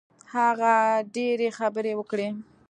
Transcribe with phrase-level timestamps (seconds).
[0.33, 0.73] هغه
[1.15, 2.29] ډېرې خبرې وکړې.